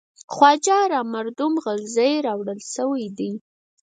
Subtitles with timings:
[0.33, 3.31] خواجه را مردم غلزی راوړل شوی دی.